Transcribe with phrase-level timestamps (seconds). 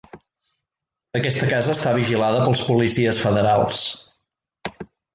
[1.19, 3.87] Aquesta casa està vigilada pels policies federals.